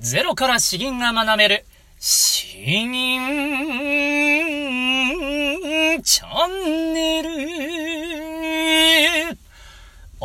[0.00, 1.66] ゼロから詩吟が学べる、
[1.98, 3.20] 詩吟
[6.02, 7.28] チャンネル。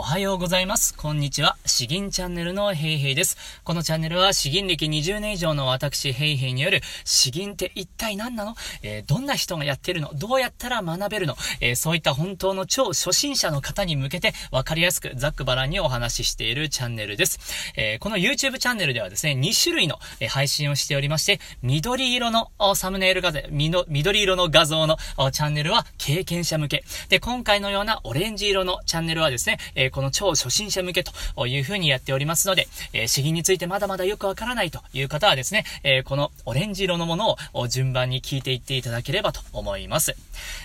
[0.03, 0.93] おはようございます。
[0.97, 1.55] こんにちは。
[1.65, 3.37] 詩吟チャンネルのヘイヘイです。
[3.63, 10.11] このチャンネルは詩吟歴20年以上の私ヘイヘイによる詩吟って一体何なの、えー、どんな人がやってるの？
[10.13, 17.39] どうやったら学べるの、えー、そういった本当の超初心者の方に向けてわかりやすくざっくばらんにお話ししているチャンネルです。
[17.77, 24.97] えー、この YouTube チャンネルではですね、2種類の配信をしておりまして、緑色のサムネイル画像、緑色の画像の
[25.31, 26.83] チャンネルは経験者向け。
[27.07, 40.15] で、今回のようなオレンジ色のチャンネルはですね、えこの超初心者向けという風にやっておりますので、え詩吟についてまだまだよくわからないという方はですね、えこのオレンジ色のものを順番に聞いていっていただければと思います。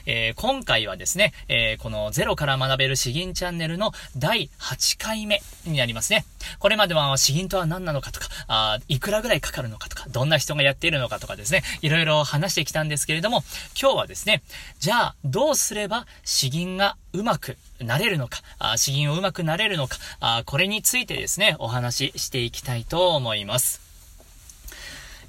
[0.07, 6.25] え今回はですね、えこのゼロから学べる詩吟チャンネルの第8回目になりますね。
[6.59, 13.45] これまでは詩吟とは何なのかとか、あいくらぐらいかかるのかとか、どんな人がやっているのかとかですね、いろいろ話してきたんですけれども、
[13.81, 14.43] 今日はですね、
[14.81, 18.43] じゃあどうすれば詩吟がうまくなれるのか、
[18.77, 19.99] 詩吟をうまくなれるのか、
[20.47, 23.81] これについてですね、お話ししていきたいと思います。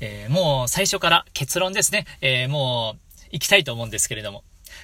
[0.01, 2.99] えー、もう最初から結論ですね、えー、もう
[3.31, 4.43] 行きたいと思うんですけれども、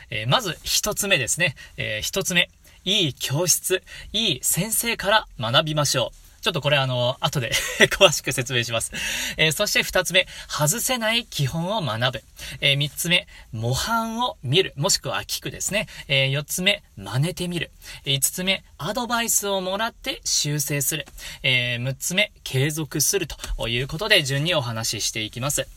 [0.10, 2.50] えー、まず一つ目ですね、え一つ目、
[2.84, 3.82] いい教室、
[4.14, 6.25] いい先生から学びましょう。
[6.46, 7.50] ちょっとこれあの、後で
[7.90, 8.92] 詳しく説明します。
[9.36, 12.24] えー、そして二つ目、外せない基本を学ぶ。
[12.62, 15.88] えー、三つ目、模範を見る、もしくは聞くですね。
[16.08, 17.72] えー、四つ目、真似てみる。
[18.04, 21.08] 五つ目、アドバイスをもらって修正する。
[21.42, 25.68] えー、六つ目、継続するということで順にお話ししていきます。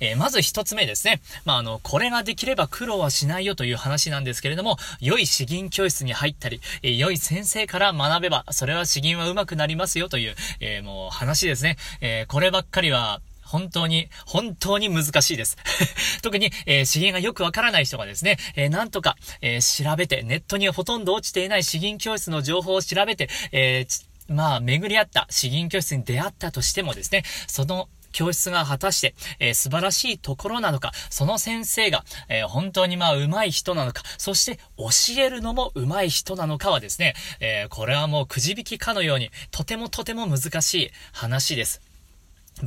[0.00, 1.20] えー、まず一つ目ですね。
[1.44, 11.76] まあ、あの、これができれば苦労はしないよという話なんですけれども、良い詩吟教室に入ったり、えー、良い先生から学べば、それは詩吟は上手くなりますよという、えー、もう話ですね。
[12.00, 15.56] えこればっかりは、本当に、本当に難しいです。
[16.22, 23.86] 特に、えー、資源がよくわからない人がですね、えー、なんとか、えー、調べて、ネットにほとんど落ちていない詩吟教室の情報を調べて、え
[24.28, 34.88] まあ、巡り合った詩吟教室に出会ったとしてもですね、その教室が果たして、えー、素晴らしいところなのか、その先生が、えー、本当にまあ上手い人なのか、そして教
[35.22, 41.80] えるのも上手い人なのかはですね、えー、これはもうくじ引きかのように、とてもとても難しい話です。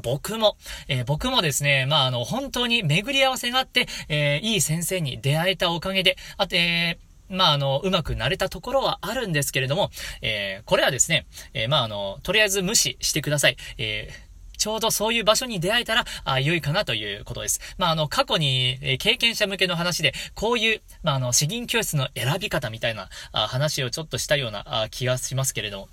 [0.01, 0.55] 僕も、
[0.87, 9.91] えー、僕もですね、まあ、あの、本当に巡り合わせがあって、えー、いい先生に出会えたおかげで、あと、えー、まあ、あの、うまくなれたところはあるんですけれども、
[10.21, 13.57] え、これはですね、え、まあ、あの、とりあえず無視してください。
[13.77, 14.30] えー
[14.61, 17.59] ちょうどそういう場所に出会えたら、あ良いかなということです。
[17.79, 25.89] まあ、あの、過去に、え経験者向けの話で、こういう、まあ、あの、詩吟教室の選び方みたいな、あ話をちょっとしたようなあ気がしますけれども。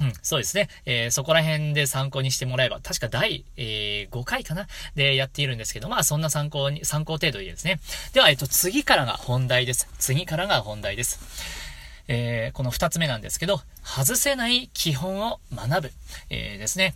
[0.00, 0.68] うん、そうですね。
[0.86, 7.78] えー、そこら辺で参考にしてもらえば、確か第、えー、5回かなでやっているんですけど、まあそんな参考に、参考程度でいいですね。
[8.14, 9.86] では、えっと、次からが本題です。
[9.98, 11.20] 次からが本題です。
[12.08, 15.92] えー、この2つ目なんですけど、外せない基本を学ぶ、
[16.30, 16.94] えー、ですね。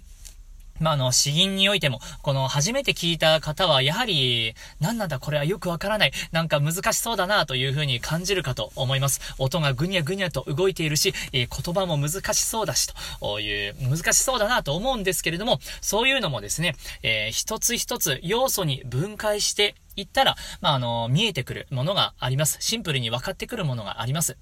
[0.81, 6.13] まあ、あの、詩吟においても、この初めて聞いた方は、やはり、何なんだこれはよくわからない。
[6.33, 9.21] なんか難しそうだなというふうに感じるかと思います。
[9.39, 12.89] 音がぐにゃぐにゃと動いているし、え、言葉も難しそうだし、
[13.21, 22.59] という、難しそうだなと思うんですけれども、そういうのもですね、えー、一つ一つ要素に分解していったら、まあ、あの、見えてくるものがあります。
[22.61, 24.37] シンプルに分かってくるものがあります。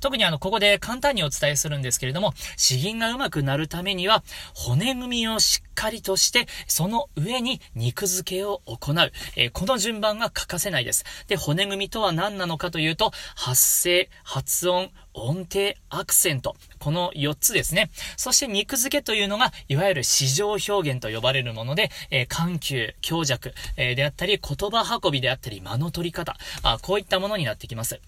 [0.00, 4.22] 特にあの、ここで簡単にお伝えするんですけれども、詩吟が上手くなるためには、
[4.54, 9.12] 骨組みをしっかりとして、その上に肉付けを行う。
[9.36, 11.04] えー、この順番が欠かせないです。
[11.26, 16.56] で、骨組みとは何なのかというと、発声、発音、音程、アクセント。
[16.78, 17.90] この4つですね。
[18.16, 28.00] そして肉付けというのが、いわゆる市場表現と呼ばれるもので、えー、緩急、強弱、えー、であったり、言葉運びであったり、間の取り方、あこういったものになってきます。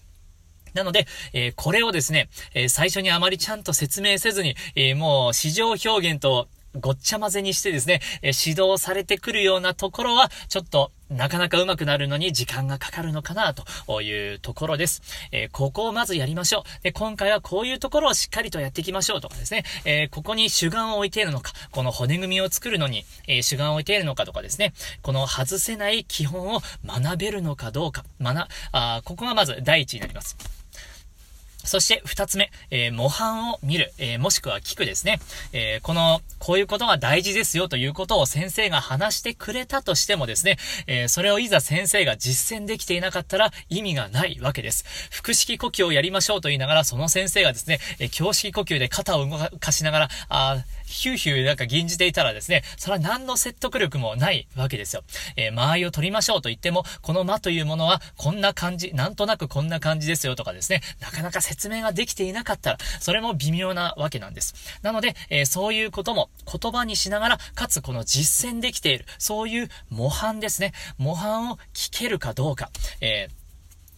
[0.73, 6.47] なので、えー、これをですね、えー、最初にあまりちゃんと説明せずに、えー、もう市場表現と
[6.79, 15.03] ごっちゃ混ぜにしてですね、え指導されてくるようなところは、ちょっと、なかなか上手くなるのに時間がかかるのかなというところです。
[15.31, 16.83] えー、ここをまずやりましょう。
[16.83, 24.73] で、今回はこういうところをしっかりとやっていきましょうとかですね、えー、ここに主眼を置いているのか、この骨組みを作るのに、えー、主眼を置いているのかとかですね、
[25.03, 30.62] この外せない基本を学べるのかどうか、学、あここがまず第一になります。
[31.63, 35.19] そして二つ目、えー、模範を見る、えー、もしくは聞くですね。
[35.51, 40.57] えー、この、こういうことが大事ですよということを先生が話してくれたとしてもですね、
[40.87, 44.85] えそれをいざ先生が実践できていなかったら意味がないわけです。
[45.11, 55.03] 腹式呼吸をやりましょうと言いながら、その先生がですね、え胸式呼吸で肩を動かしながら、あヒューヒューなんか吟じていたらですね、それは何の説得力もないわけですよ。
[55.35, 64.53] えー、間合いを取りましょうと言っても、この間というものはこんな感じ、なんとなくこんな感じですよとかですね、なかなか説明ができていなかったら、それも微妙なわけなんです。
[64.81, 70.73] なので、えー、そういうことも言葉にしながら、かつこの実践できている、そういう模範ですね。
[70.97, 72.69] 模範を聞けるかどうか。
[73.01, 73.43] えー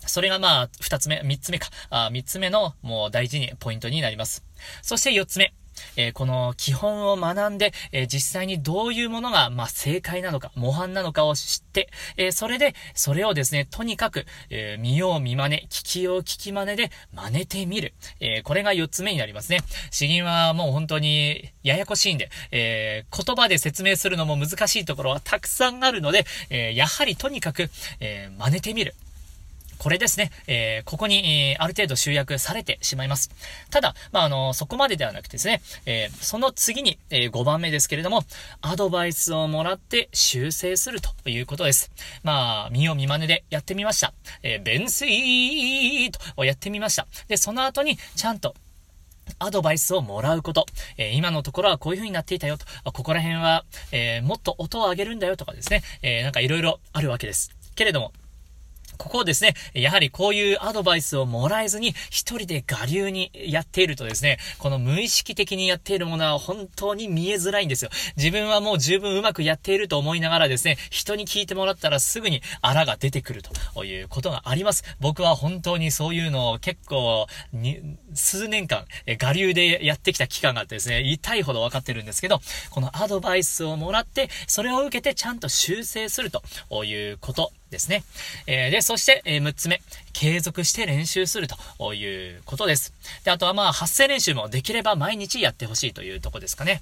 [0.07, 1.69] それがまあ、二つ目、三つ目か。
[1.89, 4.43] あ三つ目のもう大事にポイントになります。
[4.81, 5.53] そして四つ目。
[5.95, 17.93] えー、この基本を学んで、えー、実際にどういうものが、まあ、正解なのか、模範なのかを知って、えー、それで、それをですね、とにかく、え見よう見真似、聞きよう聞き真似で真似てみる。
[18.19, 19.59] えこれが4つ目になりますね。
[19.91, 27.69] 詩吟はもう本当にややこしいんで、え言葉で説明するのも難しいところはたくさんあるので、えやはりとにかく、
[27.99, 28.93] え真似てみる。
[29.77, 33.29] これですね、えー、ここに、えー、ある程度集約されてしまいます。
[33.69, 38.23] ただ、まあ、あの、そこまでではなくてですね、えー、その次に、え5番目ですけれども、
[38.61, 41.91] アドバイスをもらって修正するということです。
[42.23, 44.13] まあ、見よう見真似でやってみました。
[44.43, 47.07] えー、弁水とやってみました。
[47.27, 48.55] で、その後に、ちゃんと
[49.39, 50.65] アドバイスをもらうこと。
[50.97, 52.65] えー、今のところはこういう風になっていたよと。
[52.91, 55.83] ここら辺は、え、もっと音を上げるんだよとかですね。
[56.01, 57.51] え、なんか色々あるわけです。
[57.75, 58.13] けれども、
[58.97, 67.91] ここをですね、やはりこういうアドバイスをもらえずに、一人で我流にやっているとですね、この無意識的にやっているものは本当に見えづらいんですよ。
[68.17, 73.41] 自分はもう十分うまくやっていると思いながらですね、人に聞いてもらったらすぐにあらが出てくる
[73.73, 74.83] ということがあります。
[74.99, 77.27] 僕は本当にそういうのを結構、
[78.13, 78.85] 数年間、
[79.21, 86.43] 我流でやってきた期間があってですね、痛いほど分かってるんですけど、このアドバイスをもらって、それを受けてちゃんと修正すると
[86.83, 88.03] いうことですね。
[88.47, 89.81] えー、で、そして、えー、6つ目、
[90.13, 92.93] 継続して練習するということです。
[93.25, 96.81] で、あとはまあ、発声練習もできれば毎日やってほしいというとこですかね。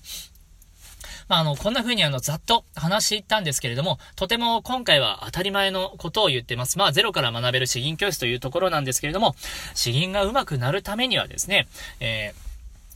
[1.28, 6.78] まあ、あの、こんな風にあの、ざっと話していったんですけれども、とても今回は当たり前のことを言ってます。
[6.78, 9.36] まあ、ゼロから学べる詩吟教室というところなんですけれども、
[9.74, 11.68] 詩吟が上手くなるためにはですね、
[12.00, 12.53] えー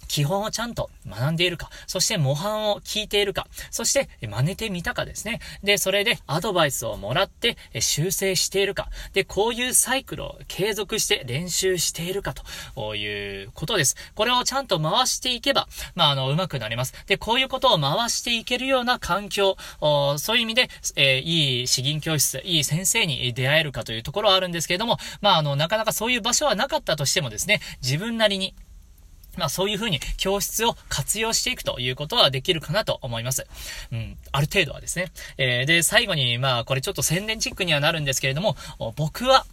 [0.07, 5.39] 基本をちゃんと学んでいるか、そして模範を聞いているか、そして真似てみたかですね。
[5.63, 8.89] で、それでアドバイスをもらって修正しているか。
[9.13, 13.95] で、こういうサイクルを継続して練習しているかということです。
[14.15, 16.93] これをちゃんと回していけば、まあ、あの、上手くなります。
[17.05, 28.53] で、こういうことを回していけるような環境、そういう意味で、えー、いい詩吟教室、いい先生に出会えるかというところはあるんですけれども、まあ、あの、なかなかそういう場所はなかったとしてもですね、自分なりに
[29.37, 33.47] まあそういうふうに教室を活用していくということはできるかなと思います。
[33.91, 35.11] うん、ある程度はですね。
[35.37, 38.55] えー、で、最後に、まあこれちょっと宣伝チックにはなるんですけれども、
[38.95, 39.45] 僕は、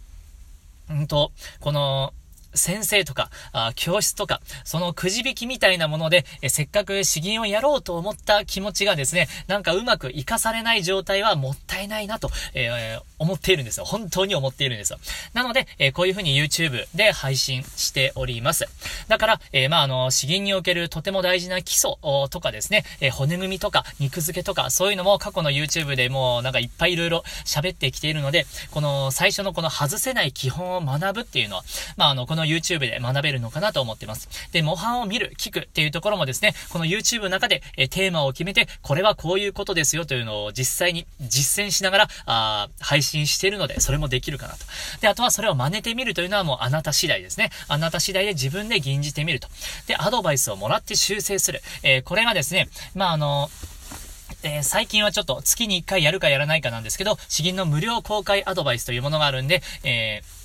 [0.89, 2.13] うんと、この、
[2.55, 13.85] 先生とか、あ教室とか、そのくじ引きみたいなもので、えせっかく詩吟をやろうと思った気持ちがですね、なんかうまく活かされない状態はもったいないなと、えー、思っているんですよ。
[13.85, 14.99] 本当に思っているんですよ。
[15.33, 18.65] なので、えー、こういうふうに YouTube で配信しております。
[19.07, 21.91] だから、えー、まあ、あの、詩吟におけるとても大事な基礎
[22.29, 31.63] とかですね、え骨組みとか肉付けとか、そういうのも過去の YouTube でもうなんかいっぱいいろいろ喋ってきているので、この最初のこの外せない基本を学ぶっていうのは、
[31.97, 34.29] まあ、あの、この YouTube で学べるのかなと思ってます。
[34.51, 44.65] で、模範を見る、聞くっていうところもですね、この YouTube の中で、えテーマを決めて、これはこういうことですよというのを実際に実践しながら、あ配信信してるので、それもできるかなと。
[45.01, 47.51] で、あとはそれを真似てみるというのはもうあなた次第ですね。
[47.67, 49.47] あなた次第で自分で吟じてみると。
[49.87, 51.61] で、アドバイスをもらって修正する。
[51.83, 53.49] えー、これがですね、まあ、あの、
[54.43, 60.35] えー、最近はちょっと月に1回やるかやらないかなんですけど、詩吟の無料公開アドバイスというものがあるんで、えー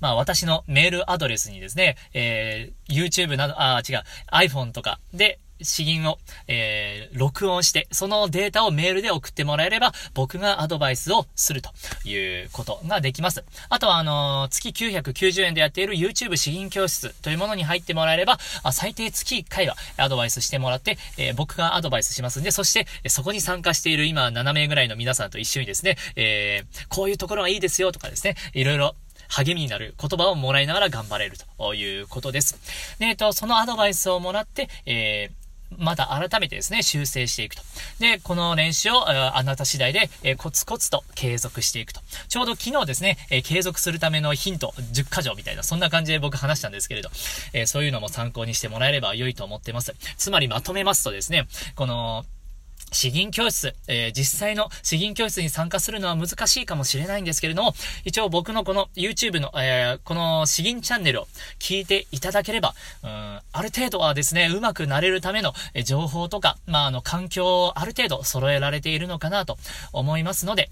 [0.00, 6.18] まあ私のメールアドレスにですね、えー、YouTube など、あ、違う、iPhone とかで、詩吟を、
[6.48, 11.70] えー、録音して、そのデータをメールで送ってもらえれば、僕がアドバイスをすると
[12.08, 13.44] いうことができます。
[13.68, 18.38] あとは、あのー、月990円でやっている YouTube 詩吟教室というものに入ってもらえれば、
[18.72, 28.94] 最低月1回はアドバイスしてもらって、えー、僕がアドバイスしますんで、そして、そこに参加している今7名ぐらいの皆さんと一緒にですね、えー、こういうところがいいですよとかですね、いろいろ
[29.28, 32.58] 励みになる言葉をもらいながら頑張れるということです。
[32.98, 35.43] で、えっと、そのアドバイスをもらって、えー
[35.78, 37.62] また改めてですね、修正していくと。
[37.98, 42.00] で、この練習をあなた次第で、えコツコツと継続していくと。
[42.28, 47.10] ちょうど昨日ですね、え継続するためのヒント10箇条みたいな、そんな感じで僕話したんですけれど、
[47.52, 49.94] えそういうのも参考にしてもらえれば良いと思ってます。
[50.16, 52.24] つまりまとめますとですね、この、
[52.94, 57.74] 詩吟教室、えー、実際の詩吟教室に参加するのは難しいかもしれないんですけれども、
[58.04, 61.26] 一応僕のこの YouTube の、えー、この詩吟チャンネルを
[61.58, 69.58] 聞いていただければ、うん、ある程度はですね、うまくなれるための、え情報とか、まあ、あの、環境をある程度揃えられているのかなと
[69.92, 70.70] 思いますので、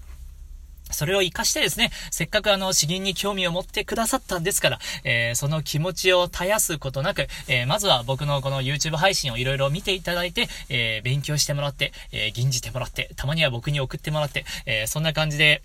[0.93, 15.61] それを活かしてですね、せっかくあの、詩吟に興味を持ってくださったんですから、えー、その気持ちを絶やすことなく、えー、まずは僕のこの YouTube 配信をいろいろ見ていただいて、えー、勉強してもらって、え吟じてもらって、たまには僕に送ってもらって、えそんな感じで、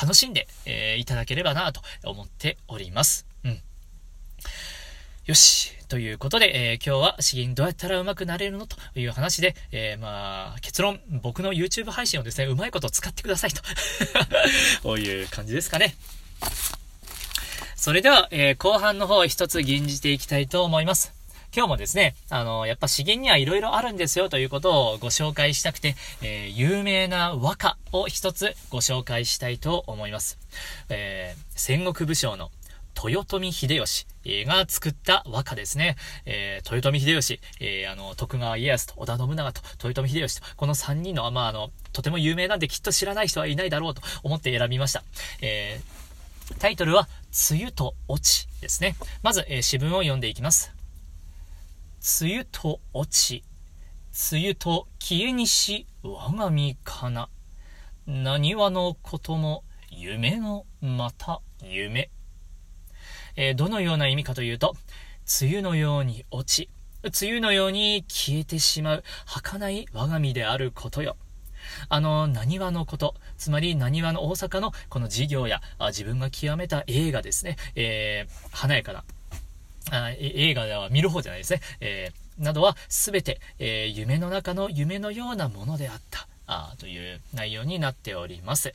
[0.00, 3.26] 楽しんで、えいただければなと思っております。
[3.44, 3.60] うん。
[5.26, 5.72] よし。
[5.88, 13.60] ということで、えー、今日は詩吟どうやったら上手くなれるのという話で、えー、まあ、結論、僕の YouTube 配信をですね、うまいこと使ってくださいと。
[14.84, 15.96] こういう感じですかね。
[17.74, 21.12] それでは、えー、後半の方一つ吟じていきたいと思います。
[21.52, 30.38] 今日もですね、あの、やっぱ詩吟には色々あるんですよということをご紹介したくて、えー、有名な和歌を一つご紹介したいと思います。
[30.88, 32.52] えー、戦国武将の
[33.04, 34.06] 豊臣秀吉
[34.46, 35.96] が作った和歌ですね。
[36.24, 45.04] えー、豊臣秀吉、えー、あの、徳川家康と織田信長と豊臣秀吉と、この3人の、まあ、あの、とても有名なんできっと知らない人はいないだろうと思って選びました。
[45.42, 47.08] えー、タイトルは、
[47.50, 48.96] 梅雨と落ちですね。
[49.22, 50.72] まず、えー、詩文を読んでいきます。
[52.22, 53.44] 梅雨と落ち、
[54.32, 57.28] 梅雨と消えにし、我が身かな。
[58.06, 62.10] 何話のことも、夢のまた夢。
[63.36, 64.74] えー、どのような意味かというと、
[65.40, 66.70] 梅雨のように落ち、
[67.02, 71.16] 梅雨のように消えてしまう、儚い我が身であることよ。
[71.88, 79.04] あの、何話のこと、つまり何話の大阪のこの事業や、あ自分が極めた映画ですね、えー、華やかな、
[79.90, 88.74] あ映画では見る方じゃないですね、えー、などはすべて、えー、夢の中の夢のようなものであった、あという内容になっております。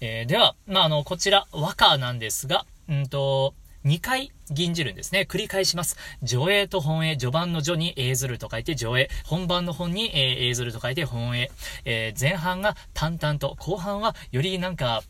[0.00, 5.26] えー、では、まあ、あの、こちら、和歌なんですが、うんと、2回吟じるんですね。
[5.28, 5.96] 繰り返します。
[6.22, 11.50] 上映と本映、序盤の序に映ずると書いて上映、本番の本に、えー、映ずると書いて本映、
[11.84, 15.02] えー、前半が淡々と、後半はよりなんか、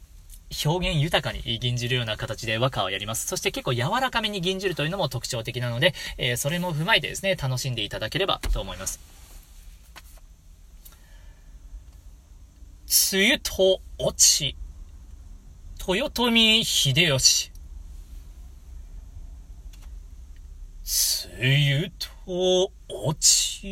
[0.65, 3.27] 表現豊かに吟じるような形で和歌をやります。
[3.27, 9.01] そして結構柔らかめに吟じるというのも特徴的なので、えー、それも踏まえてですね、楽しんでいただければと思います。
[13.13, 14.55] 梅雨と落ち
[15.95, 17.53] 豊臣秀吉。
[21.39, 23.69] 梅雨と落ち。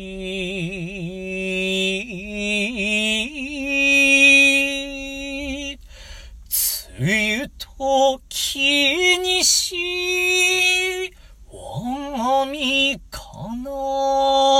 [6.97, 9.75] 梅雨と気にし、
[11.51, 13.19] 我が身か
[13.61, 14.54] な。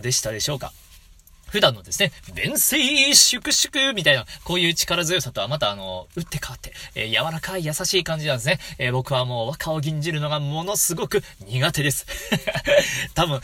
[0.00, 0.72] でしたでしょうか？
[1.50, 8.58] 普段のですね、弁声粛々みたいな、こういう力強さとはまたあの、打って変わって、えー、柔らかい優しい感じなんですね。
[8.78, 12.06] えー、僕はもう和歌を吟じるのがものすごく苦手です。
[13.14, 13.40] 多分、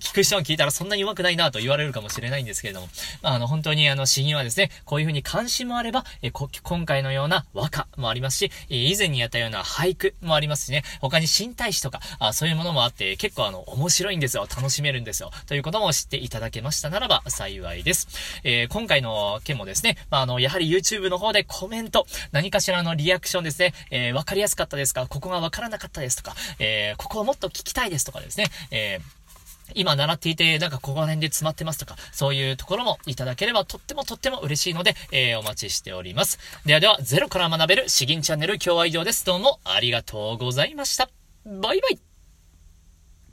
[0.00, 2.88] 聞く人が聞いたらそんなに上手くないなと言われるかもしれないんですけれども、
[3.22, 14.46] まあ、あの、本当にあの、詩吟はですね、こういう風に関心もあれば、えー、今回のような和歌もありますし、以前にやったような俳句もありますしね、他に新体詩とか、あそういうものもあって、結構あの、面白いんですよ。
[14.54, 15.30] 楽しめるんですよ。
[15.46, 18.06] ということも知っていただけましたならば幸いです。
[18.44, 29.20] えー、今回の件もですね、まあ、あの、やはり YouTube の方でコメント、何かしらのリアクションですね、えー、わかりやすかったですかここがわからなかったですとか、えー、ここをもっと聞きたいですとかですね、えー
[29.74, 36.40] 今習っていて、なんかここら辺で詰まってますとか、そういうところもいただければとってもとっても嬉しいので、えー、お待ちしております。
[36.66, 39.24] ではでは、ゼロから学べる詩吟チャンネル今日は以上です。
[39.24, 41.08] どうもありがとうございました。
[41.46, 42.09] バイバイ